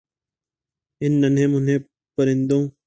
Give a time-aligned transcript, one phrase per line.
[1.01, 1.77] ان ننھے مننھے
[2.17, 2.63] پرندوں